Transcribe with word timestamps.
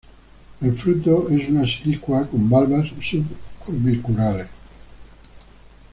El 0.61 0.73
fruto 0.75 1.29
es 1.29 1.47
una 1.47 1.67
silicua 1.67 2.27
con 2.27 2.49
valvas 2.49 2.87
suborbiculares. 3.59 4.47